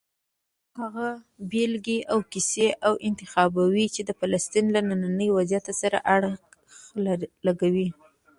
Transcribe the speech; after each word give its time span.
هغه 0.79 1.07
بېلګې 1.51 1.99
او 2.11 2.19
کیسې 2.31 2.67
انتخابوي 3.07 3.85
چې 3.95 4.01
د 4.05 4.11
فلسطین 4.19 4.65
له 4.75 4.81
ننني 4.89 5.27
وضعیت 5.37 5.65
سره 5.81 5.97
اړخ 6.15 6.39
لګوي. 7.47 7.87